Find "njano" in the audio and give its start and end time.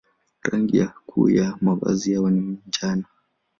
2.67-3.03